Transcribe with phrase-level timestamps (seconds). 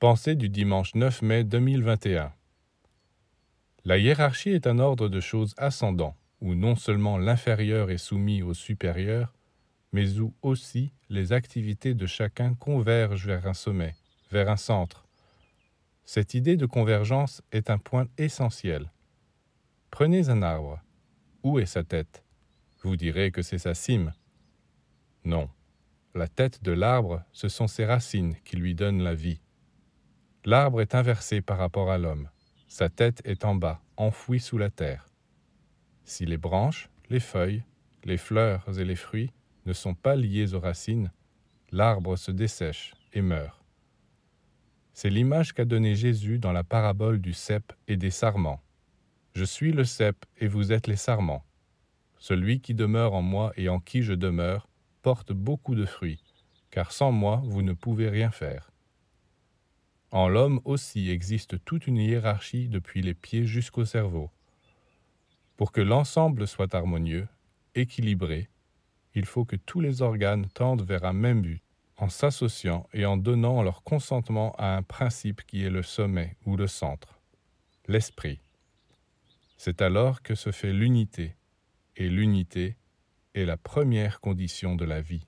[0.00, 2.32] Pensée du dimanche 9 mai 2021.
[3.84, 8.54] La hiérarchie est un ordre de choses ascendant, où non seulement l'inférieur est soumis au
[8.54, 9.34] supérieur,
[9.92, 13.94] mais où aussi les activités de chacun convergent vers un sommet,
[14.30, 15.06] vers un centre.
[16.06, 18.90] Cette idée de convergence est un point essentiel.
[19.90, 20.80] Prenez un arbre.
[21.42, 22.24] Où est sa tête?
[22.84, 24.14] Vous direz que c'est sa cime.
[25.26, 25.50] Non.
[26.14, 29.42] La tête de l'arbre, ce sont ses racines qui lui donnent la vie.
[30.44, 32.28] L'arbre est inversé par rapport à l'homme.
[32.66, 35.06] Sa tête est en bas, enfouie sous la terre.
[36.04, 37.62] Si les branches, les feuilles,
[38.04, 39.32] les fleurs et les fruits
[39.66, 41.12] ne sont pas liés aux racines,
[41.72, 43.62] l'arbre se dessèche et meurt.
[44.94, 48.62] C'est l'image qu'a donnée Jésus dans la parabole du cep et des sarments.
[49.34, 51.44] Je suis le cep et vous êtes les sarments.
[52.18, 54.68] Celui qui demeure en moi et en qui je demeure
[55.02, 56.22] porte beaucoup de fruits,
[56.70, 58.69] car sans moi vous ne pouvez rien faire.
[60.12, 64.30] En l'homme aussi existe toute une hiérarchie depuis les pieds jusqu'au cerveau.
[65.56, 67.28] Pour que l'ensemble soit harmonieux,
[67.76, 68.48] équilibré,
[69.14, 71.62] il faut que tous les organes tendent vers un même but,
[71.96, 76.56] en s'associant et en donnant leur consentement à un principe qui est le sommet ou
[76.56, 77.20] le centre,
[77.86, 78.40] l'esprit.
[79.58, 81.36] C'est alors que se fait l'unité,
[81.96, 82.76] et l'unité
[83.34, 85.26] est la première condition de la vie.